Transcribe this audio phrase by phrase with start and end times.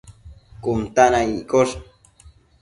[0.63, 1.75] cun ta na iccosh